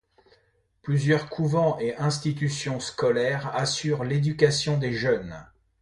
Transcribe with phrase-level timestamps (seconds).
[0.81, 5.45] Plusieurs couvents et institutions scolaires assurent l’éducation des jeunes.